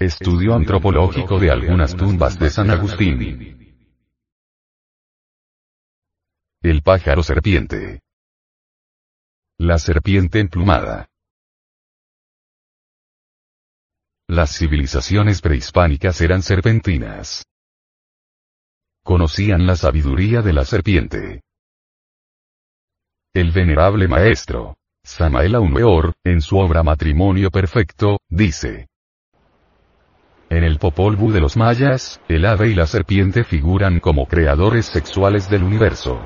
Estudio 0.00 0.54
antropológico 0.54 1.40
de 1.40 1.50
algunas 1.50 1.96
tumbas 1.96 2.38
de 2.38 2.50
San 2.50 2.70
Agustín. 2.70 3.74
El 6.62 6.82
pájaro 6.82 7.24
serpiente. 7.24 8.00
La 9.58 9.76
serpiente 9.76 10.38
emplumada. 10.38 11.08
Las 14.28 14.56
civilizaciones 14.56 15.40
prehispánicas 15.40 16.20
eran 16.20 16.42
serpentinas. 16.42 17.44
Conocían 19.02 19.66
la 19.66 19.74
sabiduría 19.74 20.42
de 20.42 20.52
la 20.52 20.64
serpiente. 20.64 21.42
El 23.34 23.50
venerable 23.50 24.06
maestro, 24.06 24.76
Samael 25.02 25.56
Aumeor, 25.56 26.14
en 26.22 26.40
su 26.40 26.56
obra 26.56 26.84
Matrimonio 26.84 27.50
Perfecto, 27.50 28.18
dice. 28.28 28.86
En 30.50 30.64
el 30.64 30.78
Popol 30.78 31.16
Vuh 31.16 31.30
de 31.30 31.40
los 31.40 31.58
mayas, 31.58 32.22
el 32.26 32.46
ave 32.46 32.70
y 32.70 32.74
la 32.74 32.86
serpiente 32.86 33.44
figuran 33.44 34.00
como 34.00 34.26
creadores 34.26 34.86
sexuales 34.86 35.50
del 35.50 35.62
universo. 35.62 36.22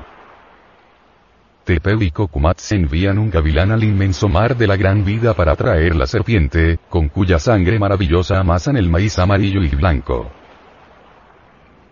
Tepeu 1.65 2.01
y 2.01 2.09
Cocumat 2.09 2.57
se 2.57 2.75
envían 2.75 3.17
un 3.17 3.29
gavilán 3.29 3.71
al 3.71 3.83
inmenso 3.83 4.29
mar 4.29 4.55
de 4.55 4.65
la 4.67 4.77
gran 4.77 5.03
vida 5.03 5.33
para 5.33 5.57
traer 5.57 5.95
la 5.95 6.07
serpiente, 6.07 6.79
con 6.89 7.09
cuya 7.09 7.37
sangre 7.37 7.77
maravillosa 7.77 8.39
amasan 8.39 8.77
el 8.77 8.89
maíz 8.89 9.19
amarillo 9.19 9.61
y 9.61 9.69
blanco. 9.69 10.31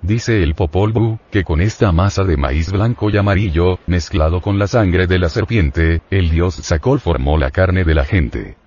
Dice 0.02 0.42
el 0.42 0.56
Popol 0.56 0.94
Vuh, 0.94 1.20
que 1.32 1.44
con 1.44 1.60
esta 1.60 1.92
masa 1.92 2.24
de 2.24 2.38
maíz 2.38 2.72
blanco 2.72 3.10
y 3.10 3.18
amarillo, 3.18 3.80
mezclado 3.88 4.40
con 4.40 4.58
la 4.58 4.68
sangre 4.68 5.06
de 5.06 5.20
la 5.20 5.28
serpiente, 5.28 6.02
el 6.10 6.30
dios 6.30 6.56
Sacol 6.56 7.02
formó 7.02 7.38
la 7.38 7.52
carne 7.52 7.84
de 7.84 7.94
la 7.94 8.06
gente. 8.06 8.61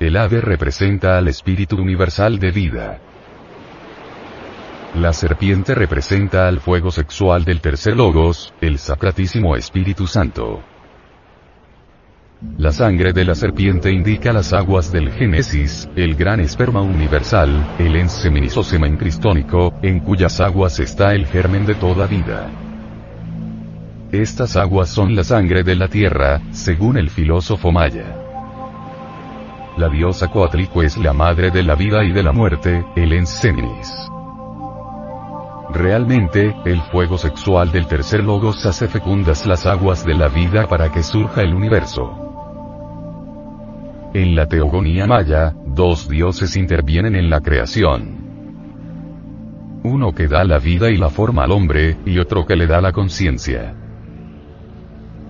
El 0.00 0.16
ave 0.16 0.40
representa 0.40 1.18
al 1.18 1.26
espíritu 1.26 1.74
universal 1.74 2.38
de 2.38 2.52
vida. 2.52 2.98
La 4.94 5.12
serpiente 5.12 5.74
representa 5.74 6.46
al 6.46 6.60
fuego 6.60 6.92
sexual 6.92 7.44
del 7.44 7.60
tercer 7.60 7.96
logos, 7.96 8.54
el 8.60 8.78
sacratísimo 8.78 9.56
Espíritu 9.56 10.06
Santo. 10.06 10.62
La 12.58 12.70
sangre 12.70 13.12
de 13.12 13.24
la 13.24 13.34
serpiente 13.34 13.90
indica 13.90 14.32
las 14.32 14.52
aguas 14.52 14.92
del 14.92 15.10
Génesis, 15.10 15.88
el 15.96 16.14
gran 16.14 16.38
esperma 16.38 16.80
universal, 16.80 17.74
el 17.80 17.96
en 17.96 18.96
cristónico, 18.96 19.74
en 19.82 19.98
cuyas 19.98 20.38
aguas 20.38 20.78
está 20.78 21.12
el 21.12 21.26
germen 21.26 21.66
de 21.66 21.74
toda 21.74 22.06
vida. 22.06 22.48
Estas 24.12 24.56
aguas 24.56 24.90
son 24.90 25.16
la 25.16 25.24
sangre 25.24 25.64
de 25.64 25.74
la 25.74 25.88
tierra, 25.88 26.40
según 26.52 26.98
el 26.98 27.10
filósofo 27.10 27.72
maya. 27.72 28.27
La 29.78 29.88
diosa 29.88 30.26
Coatlico 30.26 30.82
es 30.82 30.98
la 30.98 31.12
madre 31.12 31.52
de 31.52 31.62
la 31.62 31.76
vida 31.76 32.02
y 32.02 32.10
de 32.10 32.24
la 32.24 32.32
muerte, 32.32 32.84
el 32.96 33.12
Enseminis. 33.12 34.10
Realmente, 35.72 36.52
el 36.64 36.80
fuego 36.90 37.16
sexual 37.16 37.70
del 37.70 37.86
tercer 37.86 38.24
logos 38.24 38.66
hace 38.66 38.88
fecundas 38.88 39.46
las 39.46 39.66
aguas 39.66 40.04
de 40.04 40.14
la 40.14 40.26
vida 40.26 40.66
para 40.66 40.90
que 40.90 41.04
surja 41.04 41.42
el 41.42 41.54
universo. 41.54 42.10
En 44.14 44.34
la 44.34 44.46
teogonía 44.46 45.06
maya, 45.06 45.54
dos 45.64 46.08
dioses 46.08 46.56
intervienen 46.56 47.14
en 47.14 47.30
la 47.30 47.40
creación. 47.40 48.18
Uno 49.84 50.12
que 50.12 50.26
da 50.26 50.42
la 50.42 50.58
vida 50.58 50.90
y 50.90 50.96
la 50.96 51.08
forma 51.08 51.44
al 51.44 51.52
hombre, 51.52 51.98
y 52.04 52.18
otro 52.18 52.46
que 52.46 52.56
le 52.56 52.66
da 52.66 52.80
la 52.80 52.90
conciencia. 52.90 53.76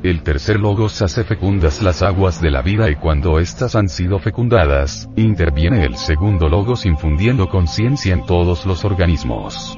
El 0.02 0.22
tercer 0.22 0.60
logos 0.60 1.02
hace 1.02 1.24
fecundas 1.24 1.82
las 1.82 2.02
aguas 2.02 2.40
de 2.40 2.52
la 2.52 2.62
vida 2.62 2.88
y 2.88 2.94
cuando 2.94 3.40
éstas 3.40 3.74
han 3.74 3.88
sido 3.88 4.20
fecundadas, 4.20 5.10
interviene 5.16 5.84
el 5.84 5.96
segundo 5.96 6.48
logos 6.48 6.86
infundiendo 6.86 7.48
conciencia 7.48 8.14
en 8.14 8.24
todos 8.24 8.64
los 8.64 8.84
organismos. 8.84 9.76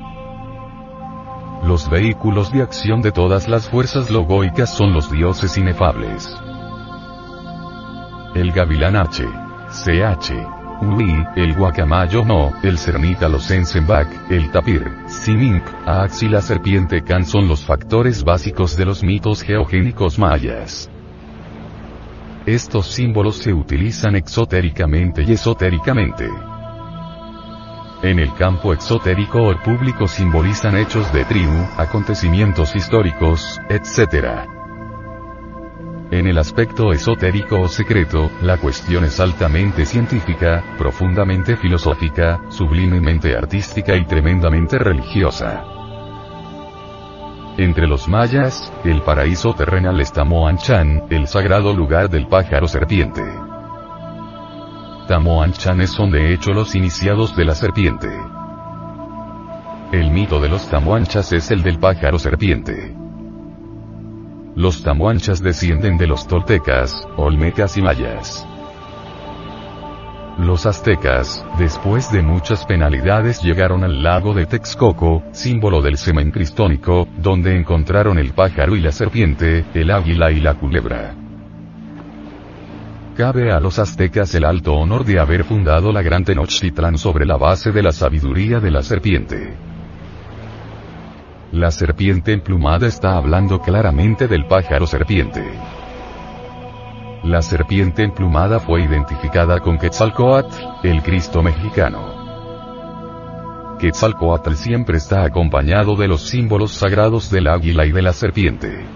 Los 1.64 1.88
vehículos 1.88 2.52
de 2.52 2.60
acción 2.60 3.00
de 3.00 3.12
todas 3.12 3.48
las 3.48 3.70
fuerzas 3.70 4.10
logoicas 4.10 4.68
son 4.68 4.92
los 4.92 5.10
dioses 5.10 5.56
inefables. 5.56 6.36
El 8.34 8.52
gavilán 8.52 8.96
H. 8.96 9.24
CH. 9.70 10.59
Ui, 10.82 11.26
el 11.36 11.54
guacamayo 11.54 12.24
no, 12.24 12.54
el 12.62 12.78
cernita 12.78 13.28
los 13.28 13.50
ensenbak, 13.50 14.30
el 14.30 14.50
tapir, 14.50 14.90
simink, 15.06 15.62
aax 15.84 16.22
y 16.22 16.28
la 16.28 16.40
serpiente 16.40 17.02
can 17.02 17.26
son 17.26 17.46
los 17.48 17.62
factores 17.62 18.24
básicos 18.24 18.78
de 18.78 18.86
los 18.86 19.02
mitos 19.02 19.42
geogénicos 19.42 20.18
mayas. 20.18 20.90
Estos 22.46 22.86
símbolos 22.86 23.36
se 23.36 23.52
utilizan 23.52 24.16
exotéricamente 24.16 25.22
y 25.22 25.32
esotéricamente. 25.32 26.30
En 28.02 28.18
el 28.18 28.32
campo 28.32 28.72
exotérico 28.72 29.42
o 29.42 29.54
público 29.62 30.08
simbolizan 30.08 30.78
hechos 30.78 31.12
de 31.12 31.26
tribu, 31.26 31.66
acontecimientos 31.76 32.74
históricos, 32.74 33.60
etc. 33.68 34.59
En 36.10 36.26
el 36.26 36.38
aspecto 36.38 36.92
esotérico 36.92 37.60
o 37.60 37.68
secreto, 37.68 38.32
la 38.42 38.56
cuestión 38.56 39.04
es 39.04 39.20
altamente 39.20 39.86
científica, 39.86 40.74
profundamente 40.76 41.56
filosófica, 41.56 42.40
sublimemente 42.48 43.36
artística 43.36 43.94
y 43.94 44.04
tremendamente 44.06 44.76
religiosa. 44.76 45.62
Entre 47.58 47.86
los 47.86 48.08
mayas, 48.08 48.72
el 48.82 49.02
paraíso 49.02 49.54
terrenal 49.54 50.00
es 50.00 50.12
Tamoanchan, 50.12 51.04
el 51.10 51.28
sagrado 51.28 51.72
lugar 51.72 52.10
del 52.10 52.26
pájaro 52.26 52.66
serpiente. 52.66 53.22
Tamoanchanes 55.06 55.90
son 55.90 56.10
de 56.10 56.34
hecho 56.34 56.50
los 56.50 56.74
iniciados 56.74 57.36
de 57.36 57.44
la 57.44 57.54
serpiente. 57.54 58.08
El 59.92 60.10
mito 60.10 60.40
de 60.40 60.48
los 60.48 60.68
Tamoanchas 60.68 61.32
es 61.32 61.52
el 61.52 61.62
del 61.62 61.78
pájaro 61.78 62.18
serpiente. 62.18 62.99
Los 64.56 64.82
tamuanchas 64.82 65.40
descienden 65.40 65.96
de 65.96 66.08
los 66.08 66.26
toltecas, 66.26 67.06
olmecas 67.16 67.76
y 67.76 67.82
mayas. 67.82 68.46
Los 70.38 70.66
aztecas, 70.66 71.44
después 71.58 72.10
de 72.10 72.22
muchas 72.22 72.66
penalidades 72.66 73.42
llegaron 73.42 73.84
al 73.84 74.02
lago 74.02 74.34
de 74.34 74.46
Texcoco, 74.46 75.22
símbolo 75.32 75.82
del 75.82 75.98
semen 75.98 76.30
cristónico, 76.30 77.06
donde 77.18 77.56
encontraron 77.56 78.18
el 78.18 78.32
pájaro 78.32 78.74
y 78.74 78.80
la 78.80 78.90
serpiente, 78.90 79.64
el 79.74 79.90
águila 79.90 80.32
y 80.32 80.40
la 80.40 80.54
culebra. 80.54 81.14
Cabe 83.16 83.52
a 83.52 83.60
los 83.60 83.78
aztecas 83.78 84.34
el 84.34 84.44
alto 84.44 84.74
honor 84.74 85.04
de 85.04 85.20
haber 85.20 85.44
fundado 85.44 85.92
la 85.92 86.02
gran 86.02 86.24
Tenochtitlán 86.24 86.98
sobre 86.98 87.26
la 87.26 87.36
base 87.36 87.70
de 87.70 87.82
la 87.82 87.92
sabiduría 87.92 88.60
de 88.60 88.70
la 88.70 88.82
serpiente. 88.82 89.69
La 91.52 91.72
serpiente 91.72 92.32
emplumada 92.32 92.86
está 92.86 93.16
hablando 93.16 93.60
claramente 93.60 94.28
del 94.28 94.46
pájaro 94.46 94.86
serpiente. 94.86 95.44
La 97.24 97.42
serpiente 97.42 98.04
emplumada 98.04 98.60
fue 98.60 98.82
identificada 98.82 99.58
con 99.58 99.76
Quetzalcoatl, 99.76 100.54
el 100.84 101.02
Cristo 101.02 101.42
mexicano. 101.42 102.20
Quetzalcoatl 103.80 104.52
siempre 104.52 104.98
está 104.98 105.24
acompañado 105.24 105.96
de 105.96 106.06
los 106.06 106.28
símbolos 106.28 106.70
sagrados 106.70 107.32
del 107.32 107.48
águila 107.48 107.84
y 107.84 107.90
de 107.90 108.02
la 108.02 108.12
serpiente. 108.12 108.86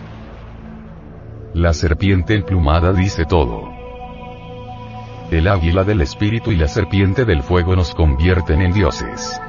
La 1.55 1.73
serpiente 1.73 2.35
emplumada 2.35 2.93
dice 2.93 3.25
todo. 3.25 3.69
El 5.33 5.49
águila 5.49 5.83
del 5.83 6.03
espíritu 6.03 6.53
y 6.53 6.57
la 6.57 6.69
serpiente 6.69 7.25
del 7.25 7.43
fuego 7.43 7.75
nos 7.75 7.93
convierten 7.97 8.63
en 8.63 8.71
dioses. 8.71 9.41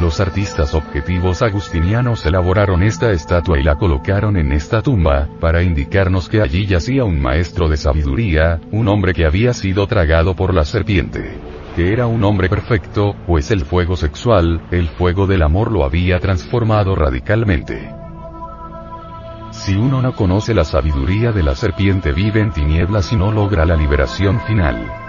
Los 0.00 0.20
artistas 0.20 0.74
objetivos 0.74 1.42
agustinianos 1.42 2.24
elaboraron 2.24 2.84
esta 2.84 3.10
estatua 3.10 3.58
y 3.58 3.64
la 3.64 3.74
colocaron 3.74 4.36
en 4.36 4.52
esta 4.52 4.80
tumba, 4.80 5.26
para 5.40 5.64
indicarnos 5.64 6.28
que 6.28 6.40
allí 6.40 6.66
yacía 6.66 7.02
un 7.02 7.20
maestro 7.20 7.68
de 7.68 7.76
sabiduría, 7.76 8.60
un 8.70 8.86
hombre 8.86 9.12
que 9.12 9.26
había 9.26 9.52
sido 9.52 9.88
tragado 9.88 10.36
por 10.36 10.54
la 10.54 10.64
serpiente. 10.64 11.36
Que 11.74 11.92
era 11.92 12.06
un 12.06 12.22
hombre 12.22 12.48
perfecto, 12.48 13.16
pues 13.26 13.50
el 13.50 13.64
fuego 13.64 13.96
sexual, 13.96 14.62
el 14.70 14.86
fuego 14.86 15.26
del 15.26 15.42
amor 15.42 15.72
lo 15.72 15.84
había 15.84 16.20
transformado 16.20 16.94
radicalmente. 16.94 17.92
Si 19.50 19.74
uno 19.74 20.00
no 20.00 20.14
conoce 20.14 20.54
la 20.54 20.64
sabiduría 20.64 21.32
de 21.32 21.42
la 21.42 21.56
serpiente 21.56 22.12
vive 22.12 22.40
en 22.40 22.52
tinieblas 22.52 23.12
y 23.12 23.16
no 23.16 23.32
logra 23.32 23.66
la 23.66 23.74
liberación 23.74 24.40
final. 24.42 25.07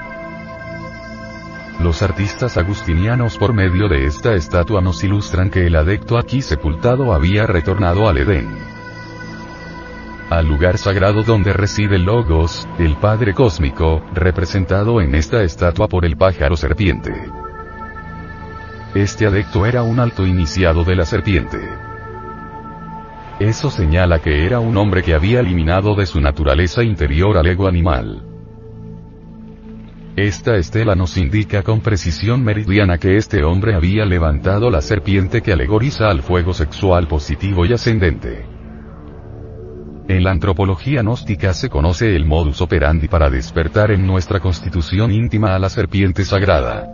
Los 1.79 2.01
artistas 2.01 2.57
agustinianos 2.57 3.37
por 3.37 3.53
medio 3.53 3.87
de 3.87 4.05
esta 4.05 4.33
estatua 4.33 4.81
nos 4.81 5.01
ilustran 5.05 5.49
que 5.49 5.65
el 5.65 5.77
adecto 5.77 6.17
aquí 6.17 6.41
sepultado 6.41 7.13
había 7.13 7.47
retornado 7.47 8.09
al 8.09 8.17
Edén. 8.17 8.49
Al 10.29 10.45
lugar 10.45 10.77
sagrado 10.77 11.23
donde 11.23 11.53
reside 11.53 11.97
Logos, 11.97 12.67
el 12.79 12.97
Padre 12.97 13.33
Cósmico, 13.33 14.03
representado 14.13 14.99
en 14.99 15.15
esta 15.15 15.41
estatua 15.41 15.87
por 15.87 16.03
el 16.03 16.17
pájaro 16.17 16.57
serpiente. 16.57 17.13
Este 18.93 19.25
adecto 19.25 19.65
era 19.65 19.81
un 19.81 20.01
alto 20.01 20.27
iniciado 20.27 20.83
de 20.83 20.97
la 20.97 21.05
serpiente. 21.05 21.59
Eso 23.39 23.71
señala 23.71 24.19
que 24.19 24.45
era 24.45 24.59
un 24.59 24.75
hombre 24.75 25.01
que 25.01 25.13
había 25.13 25.39
eliminado 25.39 25.95
de 25.95 26.05
su 26.05 26.19
naturaleza 26.19 26.83
interior 26.83 27.37
al 27.37 27.47
ego 27.47 27.69
animal. 27.69 28.28
Esta 30.19 30.57
estela 30.57 30.95
nos 30.95 31.15
indica 31.15 31.63
con 31.63 31.79
precisión 31.79 32.43
meridiana 32.43 32.97
que 32.97 33.15
este 33.15 33.41
hombre 33.45 33.73
había 33.73 34.03
levantado 34.03 34.69
la 34.69 34.81
serpiente 34.81 35.41
que 35.41 35.53
alegoriza 35.53 36.09
al 36.09 36.23
fuego 36.23 36.53
sexual 36.53 37.07
positivo 37.07 37.65
y 37.65 37.71
ascendente. 37.71 38.45
En 40.09 40.21
la 40.25 40.31
antropología 40.31 41.03
gnóstica 41.03 41.53
se 41.53 41.69
conoce 41.69 42.17
el 42.17 42.25
modus 42.25 42.59
operandi 42.59 43.07
para 43.07 43.29
despertar 43.29 43.91
en 43.91 44.05
nuestra 44.05 44.41
constitución 44.41 45.13
íntima 45.13 45.55
a 45.55 45.59
la 45.59 45.69
serpiente 45.69 46.25
sagrada. 46.25 46.85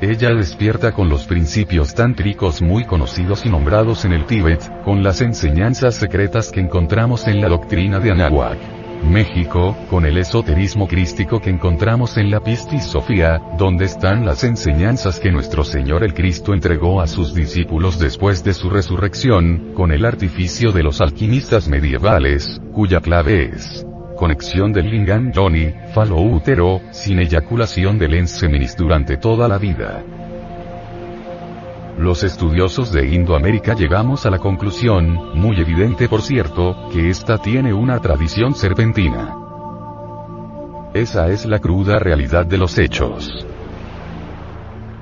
Ella 0.00 0.32
despierta 0.32 0.92
con 0.92 1.08
los 1.08 1.26
principios 1.26 1.92
tántricos 1.92 2.62
muy 2.62 2.84
conocidos 2.84 3.44
y 3.46 3.48
nombrados 3.48 4.04
en 4.04 4.12
el 4.12 4.26
Tíbet, 4.26 4.84
con 4.84 5.02
las 5.02 5.20
enseñanzas 5.20 5.96
secretas 5.96 6.52
que 6.52 6.60
encontramos 6.60 7.26
en 7.26 7.40
la 7.40 7.48
doctrina 7.48 7.98
de 7.98 8.12
Anahuac. 8.12 8.83
México, 9.04 9.76
con 9.90 10.06
el 10.06 10.18
esoterismo 10.18 10.88
crístico 10.88 11.40
que 11.40 11.50
encontramos 11.50 12.16
en 12.16 12.30
la 12.30 12.40
Pistis 12.40 12.84
Sofía, 12.84 13.40
donde 13.58 13.84
están 13.84 14.24
las 14.24 14.44
enseñanzas 14.44 15.20
que 15.20 15.30
nuestro 15.30 15.64
Señor 15.64 16.04
el 16.04 16.14
Cristo 16.14 16.54
entregó 16.54 17.00
a 17.00 17.06
sus 17.06 17.34
discípulos 17.34 17.98
después 17.98 18.42
de 18.42 18.54
su 18.54 18.70
resurrección, 18.70 19.72
con 19.74 19.92
el 19.92 20.04
artificio 20.04 20.72
de 20.72 20.82
los 20.82 21.00
alquimistas 21.00 21.68
medievales, 21.68 22.60
cuya 22.72 23.00
clave 23.00 23.50
es 23.54 23.86
conexión 24.14 24.72
del 24.72 24.90
lingam 24.90 25.32
yoni, 25.32 25.72
falo 25.92 26.20
útero, 26.20 26.80
sin 26.92 27.18
eyaculación 27.18 27.98
del 27.98 28.14
enseminis 28.14 28.76
durante 28.76 29.16
toda 29.16 29.48
la 29.48 29.58
vida. 29.58 30.02
Los 31.98 32.24
estudiosos 32.24 32.90
de 32.90 33.06
Indoamérica 33.06 33.74
llegamos 33.74 34.26
a 34.26 34.30
la 34.30 34.38
conclusión, 34.38 35.38
muy 35.38 35.60
evidente 35.60 36.08
por 36.08 36.22
cierto, 36.22 36.88
que 36.92 37.08
esta 37.08 37.38
tiene 37.38 37.72
una 37.72 38.00
tradición 38.00 38.54
serpentina. 38.54 39.36
Esa 40.92 41.28
es 41.28 41.46
la 41.46 41.60
cruda 41.60 42.00
realidad 42.00 42.46
de 42.46 42.58
los 42.58 42.78
hechos. 42.78 43.46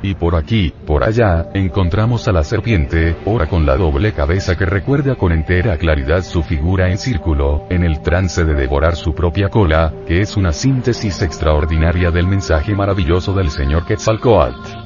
Y 0.03 0.15
por 0.15 0.35
aquí, 0.35 0.75
por 0.87 1.03
allá, 1.03 1.49
encontramos 1.55 2.29
a 2.29 2.33
la 2.33 2.44
serpiente, 2.44 3.17
ora 3.25 3.47
con 3.47 3.65
la 3.65 3.77
doble 3.77 4.12
cabeza 4.12 4.56
que 4.56 4.67
recuerda 4.67 5.15
con 5.15 5.33
entera 5.33 5.79
claridad 5.79 6.23
su 6.23 6.43
figura 6.43 6.91
en 6.91 6.99
círculo, 6.99 7.67
en 7.71 7.85
el 7.85 8.03
trance 8.03 8.44
de 8.44 8.55
devorar 8.55 8.97
su 8.97 9.15
propia 9.15 9.49
cola, 9.49 9.94
que 10.06 10.21
es 10.21 10.37
una 10.37 10.53
síntesis 10.53 11.23
extraordinaria 11.23 12.11
del 12.11 12.27
mensaje 12.27 12.75
maravilloso 12.75 13.33
del 13.33 13.50
señor 13.50 13.87
Quetzalcoatl. 13.87 14.81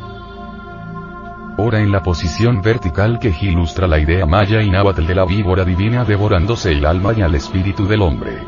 Ora 1.58 1.81
en 1.81 1.91
la 1.91 2.03
posición 2.03 2.61
vertical 2.61 3.19
que 3.19 3.35
ilustra 3.41 3.87
la 3.87 3.99
idea 3.99 4.26
maya 4.26 4.62
y 4.62 4.69
náhuatl 4.69 5.06
de 5.06 5.14
la 5.14 5.25
víbora 5.25 5.64
divina 5.64 6.05
devorándose 6.05 6.73
el 6.73 6.85
alma 6.85 7.14
y 7.17 7.23
al 7.23 7.35
espíritu 7.35 7.87
del 7.87 8.03
hombre. 8.03 8.43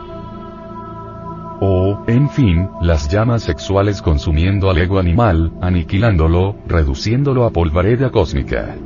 O, 1.60 2.04
en 2.06 2.28
fin, 2.28 2.68
las 2.82 3.08
llamas 3.08 3.42
sexuales 3.42 4.02
consumiendo 4.02 4.68
al 4.68 4.76
ego 4.76 4.98
animal, 4.98 5.52
aniquilándolo, 5.62 6.56
reduciéndolo 6.66 7.46
a 7.46 7.50
polvareda 7.50 8.10
cósmica. 8.10 8.76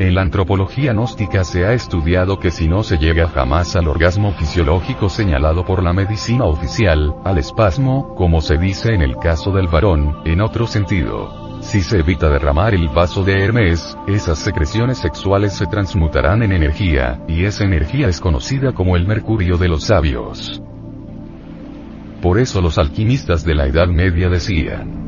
En 0.00 0.16
la 0.16 0.22
antropología 0.22 0.92
gnóstica 0.92 1.44
se 1.44 1.64
ha 1.64 1.72
estudiado 1.72 2.40
que 2.40 2.50
si 2.50 2.66
no 2.66 2.82
se 2.82 2.98
llega 2.98 3.28
jamás 3.28 3.76
al 3.76 3.86
orgasmo 3.86 4.32
fisiológico 4.32 5.08
señalado 5.08 5.64
por 5.64 5.84
la 5.84 5.92
medicina 5.92 6.46
oficial, 6.46 7.14
al 7.24 7.38
espasmo, 7.38 8.12
como 8.16 8.40
se 8.40 8.58
dice 8.58 8.92
en 8.92 9.02
el 9.02 9.16
caso 9.18 9.52
del 9.52 9.68
varón, 9.68 10.16
en 10.24 10.40
otro 10.40 10.66
sentido, 10.66 11.43
si 11.64 11.80
se 11.80 11.98
evita 11.98 12.28
derramar 12.28 12.74
el 12.74 12.88
vaso 12.88 13.24
de 13.24 13.42
Hermes, 13.42 13.96
esas 14.06 14.38
secreciones 14.38 14.98
sexuales 14.98 15.54
se 15.54 15.66
transmutarán 15.66 16.42
en 16.42 16.52
energía, 16.52 17.24
y 17.26 17.44
esa 17.46 17.64
energía 17.64 18.06
es 18.08 18.20
conocida 18.20 18.72
como 18.72 18.96
el 18.96 19.06
mercurio 19.06 19.56
de 19.56 19.68
los 19.68 19.84
sabios. 19.84 20.62
Por 22.20 22.38
eso 22.38 22.60
los 22.60 22.78
alquimistas 22.78 23.44
de 23.44 23.54
la 23.54 23.66
Edad 23.66 23.88
Media 23.88 24.28
decían, 24.28 25.04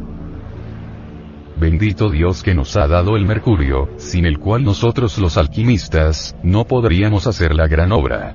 Bendito 1.58 2.10
Dios 2.10 2.42
que 2.42 2.54
nos 2.54 2.76
ha 2.76 2.88
dado 2.88 3.16
el 3.16 3.26
mercurio, 3.26 3.90
sin 3.98 4.26
el 4.26 4.38
cual 4.38 4.64
nosotros 4.64 5.18
los 5.18 5.36
alquimistas, 5.36 6.34
no 6.42 6.64
podríamos 6.64 7.26
hacer 7.26 7.54
la 7.54 7.66
gran 7.66 7.92
obra. 7.92 8.34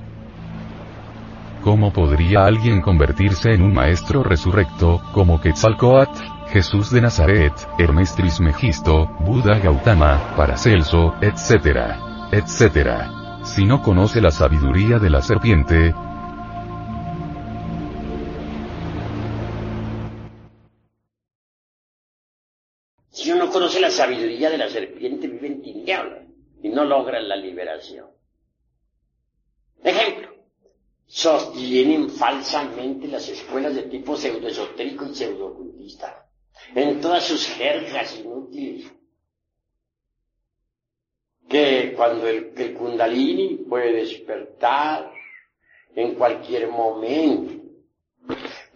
¿Cómo 1.62 1.92
podría 1.92 2.44
alguien 2.44 2.80
convertirse 2.80 3.52
en 3.52 3.62
un 3.62 3.74
maestro 3.74 4.22
resurrecto, 4.22 5.02
como 5.12 5.40
Quetzalcoatl? 5.40 6.41
Jesús 6.52 6.90
de 6.90 7.00
Nazaret, 7.00 7.54
Hermes 7.78 8.14
Trismegisto, 8.14 9.06
Buda 9.20 9.58
Gautama, 9.58 10.34
Paracelso, 10.36 11.14
etc. 11.22 11.96
etc. 12.30 13.42
Si 13.42 13.64
no 13.64 13.82
conoce 13.82 14.20
la 14.20 14.30
sabiduría 14.30 14.98
de 14.98 15.08
la 15.08 15.22
serpiente, 15.22 15.94
Si 23.10 23.30
uno 23.30 23.50
conoce 23.50 23.80
la 23.80 23.90
sabiduría 23.90 24.50
de 24.50 24.58
la 24.58 24.68
serpiente, 24.68 25.28
vive 25.28 25.46
en 25.46 25.62
tinieblas 25.62 26.26
y 26.62 26.68
no 26.68 26.84
logra 26.84 27.20
la 27.20 27.36
liberación. 27.36 28.06
Ejemplo. 29.82 30.28
Sostienen 31.06 32.10
falsamente 32.10 33.06
las 33.06 33.28
escuelas 33.28 33.74
de 33.74 33.82
tipo 33.82 34.16
pseudoesotérico 34.16 35.06
y 35.06 35.14
pseudoocultista 35.14 36.22
en 36.74 37.00
todas 37.00 37.24
sus 37.24 37.46
jergas 37.46 38.18
inútiles. 38.18 38.90
Que 41.48 41.92
cuando 41.96 42.26
el, 42.26 42.52
el 42.56 42.74
kundalini 42.74 43.56
puede 43.68 43.92
despertar 43.92 45.12
en 45.94 46.14
cualquier 46.14 46.68
momento, 46.68 47.62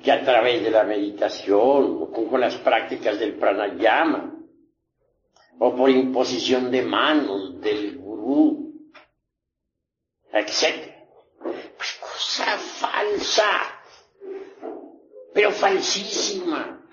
que 0.03 0.12
a 0.12 0.23
través 0.25 0.62
de 0.62 0.71
la 0.71 0.85
meditación 0.85 1.99
o 2.00 2.11
con 2.12 2.41
las 2.41 2.56
prácticas 2.56 3.19
del 3.19 3.35
pranayama, 3.35 4.37
o 5.59 5.75
por 5.75 5.91
imposición 5.91 6.71
de 6.71 6.82
manos 6.82 7.61
del 7.61 7.99
gurú, 7.99 8.73
etc. 10.32 10.93
Pues 11.41 11.99
cosa 12.00 12.44
falsa, 12.59 13.44
pero 15.32 15.50
falsísima. 15.50 16.86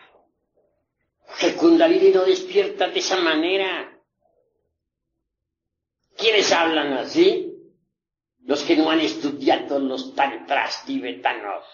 El 1.42 1.56
Kundalini 1.56 2.12
no 2.12 2.24
despierta 2.26 2.88
de 2.90 3.00
esa 3.00 3.18
manera. 3.18 3.90
¿Quiénes 6.16 6.52
hablan 6.52 6.94
así? 6.94 7.50
Los 8.46 8.64
que 8.64 8.76
no 8.76 8.90
han 8.90 9.00
estudiado 9.00 9.80
los 9.80 10.14
tantras 10.16 10.86
tibetanos. 10.86 11.66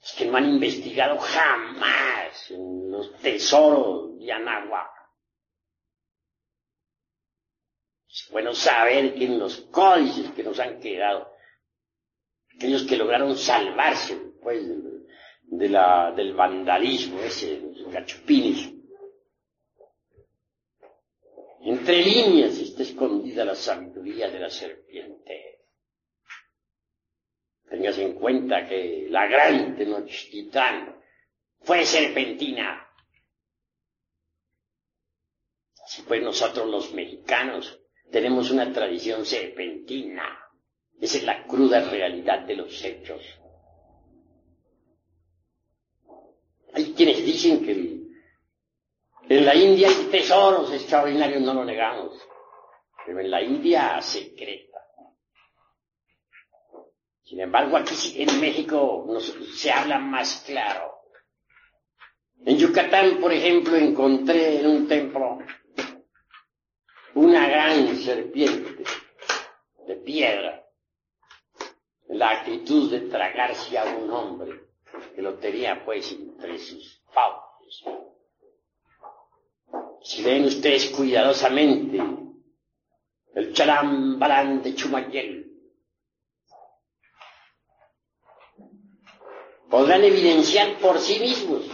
Los 0.00 0.12
que 0.12 0.24
no 0.26 0.36
han 0.36 0.48
investigado 0.48 1.18
jamás 1.18 2.50
en 2.50 2.90
los 2.90 3.14
tesoros 3.18 4.18
de 4.18 4.32
Anahuac. 4.32 4.90
Es 8.08 8.28
bueno 8.30 8.54
saber 8.54 9.14
que 9.14 9.24
en 9.24 9.38
los 9.38 9.60
códices 9.70 10.32
que 10.32 10.42
nos 10.42 10.58
han 10.58 10.80
quedado, 10.80 11.32
aquellos 12.56 12.82
que 12.84 12.96
lograron 12.96 13.36
salvarse 13.36 14.16
pues, 14.42 14.64
de 15.50 15.68
la, 15.68 16.12
del 16.12 16.32
vandalismo, 16.34 17.20
ese, 17.20 17.60
los 17.60 17.92
gachupines. 17.92 18.72
Entre 21.62 22.02
líneas 22.02 22.56
está 22.58 22.82
escondida 22.82 23.44
la 23.44 23.54
sabiduría 23.54 24.30
de 24.30 24.38
la 24.38 24.48
serpiente. 24.48 25.58
Tengas 27.68 27.98
en 27.98 28.14
cuenta 28.14 28.66
que 28.66 29.06
la 29.10 29.26
gran 29.26 29.76
Tenochtitlan 29.76 30.96
fue 31.60 31.84
serpentina. 31.84 32.86
Así 35.84 36.02
pues 36.02 36.22
nosotros 36.22 36.68
los 36.68 36.92
mexicanos 36.94 37.80
tenemos 38.10 38.50
una 38.50 38.72
tradición 38.72 39.26
serpentina. 39.26 40.38
Esa 41.00 41.18
es 41.18 41.24
la 41.24 41.44
cruda 41.46 41.88
realidad 41.90 42.40
de 42.40 42.56
los 42.56 42.84
hechos. 42.84 43.22
Hay 46.72 46.89
quienes 47.00 47.24
dicen 47.24 47.64
que 47.64 47.72
en 49.34 49.46
la 49.46 49.54
India 49.54 49.88
hay 49.88 50.08
tesoros 50.10 50.70
extraordinarios, 50.70 51.40
no 51.40 51.54
lo 51.54 51.64
negamos, 51.64 52.12
pero 53.06 53.20
en 53.20 53.30
la 53.30 53.40
India 53.40 54.02
secreta. 54.02 54.80
Sin 57.22 57.40
embargo, 57.40 57.78
aquí 57.78 57.94
en 58.16 58.38
México 58.38 59.06
se 59.54 59.72
habla 59.72 59.98
más 59.98 60.44
claro. 60.46 60.92
En 62.44 62.58
Yucatán, 62.58 63.16
por 63.18 63.32
ejemplo, 63.32 63.76
encontré 63.76 64.60
en 64.60 64.66
un 64.66 64.86
templo 64.86 65.38
una 67.14 67.48
gran 67.48 67.96
serpiente 67.96 68.84
de 69.86 69.96
piedra, 69.96 70.66
en 72.10 72.18
la 72.18 72.30
actitud 72.32 72.90
de 72.90 73.08
tragarse 73.08 73.78
a 73.78 73.84
un 73.86 74.10
hombre 74.10 74.69
que 75.14 75.22
lo 75.22 75.34
tenía 75.38 75.84
pues 75.84 76.12
entre 76.12 76.58
sus 76.58 77.02
fauces. 77.10 77.82
Si 80.02 80.22
ven 80.22 80.44
ustedes 80.44 80.90
cuidadosamente 80.90 81.98
el 83.34 83.52
chalambalán 83.52 84.62
de 84.62 84.74
Chumayel, 84.74 85.46
podrán 89.68 90.02
evidenciar 90.02 90.78
por 90.78 90.98
sí 90.98 91.20
mismos 91.20 91.64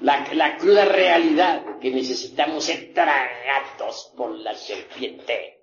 la, 0.00 0.32
la 0.34 0.56
cruda 0.56 0.84
realidad 0.84 1.78
que 1.78 1.90
necesitamos 1.90 2.64
ser 2.64 2.92
tragados 2.92 4.12
por 4.16 4.30
la 4.38 4.54
serpiente. 4.54 5.58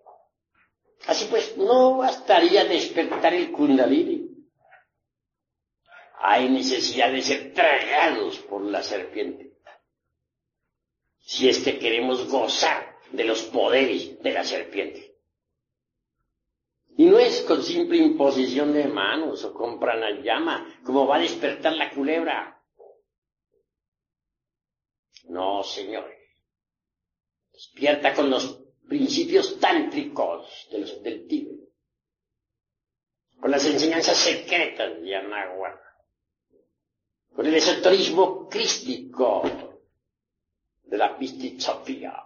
Así 1.08 1.26
pues, 1.30 1.56
no 1.58 1.98
bastaría 1.98 2.66
despertar 2.66 3.34
el 3.34 3.52
kundalini. 3.52 4.25
Hay 6.28 6.50
necesidad 6.50 7.12
de 7.12 7.22
ser 7.22 7.54
tragados 7.54 8.40
por 8.40 8.64
la 8.64 8.82
serpiente. 8.82 9.54
Si 11.20 11.48
es 11.48 11.60
que 11.60 11.78
queremos 11.78 12.28
gozar 12.28 12.98
de 13.12 13.26
los 13.26 13.44
poderes 13.44 14.20
de 14.24 14.32
la 14.32 14.44
serpiente. 14.44 15.16
Y 16.98 17.06
no 17.06 17.20
es 17.20 17.42
con 17.42 17.62
simple 17.62 17.98
imposición 17.98 18.74
de 18.74 18.86
manos 18.86 19.44
o 19.44 19.54
con 19.54 19.80
pranayama 19.80 20.80
como 20.84 21.06
va 21.06 21.18
a 21.18 21.20
despertar 21.20 21.74
la 21.74 21.92
culebra. 21.92 22.60
No, 25.26 25.62
señores. 25.62 26.18
Despierta 27.54 28.16
con 28.16 28.32
los 28.32 28.64
principios 28.88 29.60
tántricos 29.60 30.68
del 30.72 31.28
Tíbet. 31.28 31.70
Con 33.40 33.52
las 33.52 33.64
enseñanzas 33.68 34.18
secretas 34.18 35.00
de 35.02 35.16
Anahuac. 35.16 35.85
Con 37.36 37.46
el 37.46 37.56
esoterismo 37.56 38.48
crístico 38.48 39.44
de 40.84 40.98
la 40.98 41.18
Pistisofía. 41.18 42.24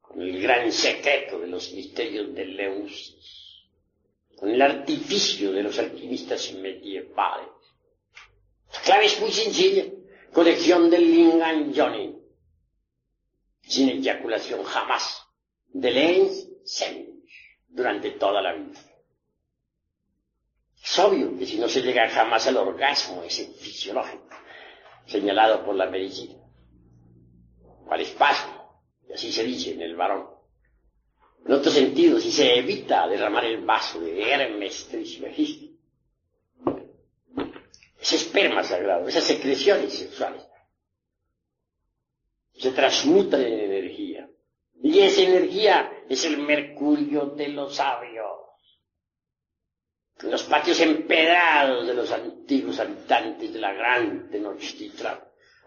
Con 0.00 0.20
el 0.20 0.42
gran 0.42 0.70
secreto 0.70 1.38
de 1.38 1.46
los 1.46 1.72
misterios 1.72 2.34
de 2.34 2.44
Leusis. 2.44 3.64
Con 4.36 4.50
el 4.50 4.60
artificio 4.60 5.52
de 5.52 5.62
los 5.62 5.78
alquimistas 5.78 6.52
medievales 6.52 7.60
la 8.72 8.80
clave 8.82 9.06
es 9.06 9.20
muy 9.20 9.32
sencilla. 9.32 9.84
Colección 10.32 10.90
del 10.90 11.10
Lingam 11.10 11.72
Johnny. 11.74 12.16
Sin 13.62 13.88
eyaculación 13.88 14.62
jamás. 14.64 15.26
De 15.68 15.90
Lens 15.90 16.48
Sen. 16.64 17.24
Durante 17.68 18.12
toda 18.12 18.40
la 18.42 18.52
vida. 18.52 18.78
Es 20.82 20.98
obvio 20.98 21.36
que 21.38 21.46
si 21.46 21.58
no 21.58 21.68
se 21.68 21.82
llega 21.82 22.08
jamás 22.08 22.46
al 22.46 22.56
orgasmo, 22.56 23.22
ese 23.22 23.46
fisiológico, 23.52 24.28
señalado 25.06 25.64
por 25.64 25.74
la 25.74 25.86
medicina, 25.86 26.36
al 27.90 28.00
espasmo, 28.00 28.82
y 29.08 29.12
así 29.12 29.32
se 29.32 29.44
dice 29.44 29.72
en 29.72 29.82
el 29.82 29.96
varón. 29.96 30.26
En 31.44 31.52
otro 31.52 31.70
sentido, 31.70 32.18
si 32.20 32.30
se 32.32 32.58
evita 32.58 33.08
derramar 33.08 33.44
el 33.44 33.64
vaso 33.64 34.00
de 34.00 34.22
Hermes 34.22 34.88
Trismegisto, 34.88 35.66
ese 38.00 38.16
esperma 38.16 38.64
sagrado, 38.64 39.06
esas 39.08 39.24
secreciones 39.24 39.92
sexuales, 39.92 40.42
se 42.54 42.72
transmutan 42.72 43.42
en 43.42 43.60
energía. 43.60 44.28
Y 44.82 45.00
esa 45.00 45.22
energía 45.22 46.04
es 46.08 46.24
el 46.24 46.38
mercurio 46.38 47.26
de 47.26 47.48
los 47.48 47.76
sabios. 47.76 48.39
Los 50.22 50.42
patios 50.42 50.80
empedrados 50.80 51.86
de 51.86 51.94
los 51.94 52.10
antiguos 52.12 52.78
habitantes 52.78 53.52
de 53.52 53.58
la 53.58 53.72
gran 53.72 54.28
Tenochtitlan, 54.30 55.18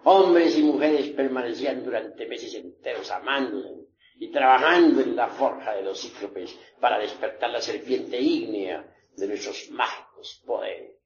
hombres 0.03 0.57
y 0.57 0.63
mujeres 0.63 1.09
permanecían 1.09 1.83
durante 1.83 2.27
meses 2.27 2.53
enteros 2.55 3.09
amándose 3.09 3.87
y 4.19 4.31
trabajando 4.31 5.01
en 5.01 5.15
la 5.15 5.27
forja 5.27 5.73
de 5.73 5.81
los 5.81 5.99
cíclopes 5.99 6.55
para 6.79 6.99
despertar 6.99 7.49
la 7.49 7.61
serpiente 7.61 8.19
ígnea 8.19 8.85
de 9.15 9.27
nuestros 9.27 9.69
mágicos 9.71 10.43
poderes. 10.45 10.97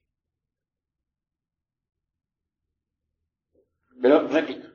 Pero, 4.01 4.27
repito, 4.27 4.67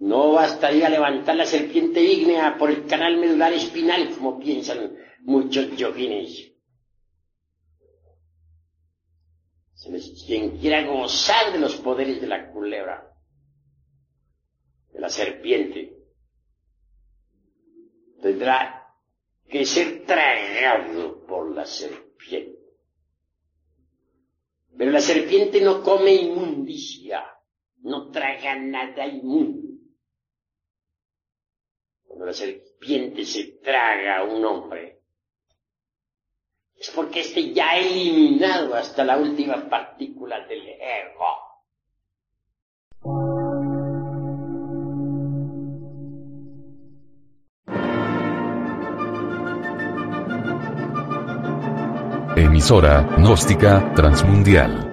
no 0.00 0.32
bastaría 0.32 0.88
levantar 0.88 1.36
la 1.36 1.46
serpiente 1.46 2.02
ígnea 2.02 2.56
por 2.56 2.70
el 2.70 2.86
canal 2.86 3.18
medular 3.18 3.52
espinal, 3.52 4.10
como 4.10 4.40
piensan 4.40 4.96
muchos 5.20 5.76
yogines. 5.76 6.52
Quien 10.26 10.58
quiera 10.58 10.84
gozar 10.86 11.52
de 11.52 11.58
los 11.58 11.76
poderes 11.76 12.20
de 12.20 12.26
la 12.26 12.50
culebra, 12.50 13.14
de 14.92 15.00
la 15.00 15.08
serpiente, 15.08 15.96
tendrá 18.20 18.92
que 19.48 19.64
ser 19.64 20.04
tragado 20.04 21.24
por 21.26 21.54
la 21.54 21.64
serpiente. 21.64 22.58
Pero 24.76 24.90
la 24.90 25.00
serpiente 25.00 25.60
no 25.60 25.82
come 25.82 26.12
inmundicia 26.12 27.38
no 27.82 28.10
traga 28.10 28.56
nada 28.56 29.06
inmundo. 29.06 29.68
Cuando 32.04 32.26
la 32.26 32.32
serpiente 32.32 33.24
se 33.24 33.58
traga 33.62 34.18
a 34.18 34.24
un 34.24 34.44
hombre, 34.44 34.97
es 36.78 36.90
porque 36.90 37.20
éste 37.20 37.52
ya 37.52 37.70
ha 37.70 37.78
eliminado 37.78 38.74
hasta 38.74 39.04
la 39.04 39.16
última 39.16 39.68
partícula 39.68 40.40
del 40.46 40.68
ego. 40.68 41.48
Emisora, 52.36 53.02
gnóstica, 53.18 53.92
transmundial 53.94 54.88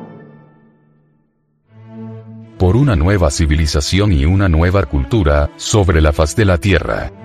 por 2.58 2.78
una 2.78 2.96
nueva 2.96 3.30
civilización 3.30 4.14
y 4.14 4.26
una 4.26 4.48
nueva 4.48 4.86
cultura, 4.86 5.52
sobre 5.58 6.02
la 6.02 6.14
faz 6.14 6.36
de 6.36 6.46
la 6.46 6.58
Tierra. 6.58 7.25